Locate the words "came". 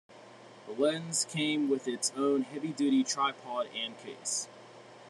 1.29-1.69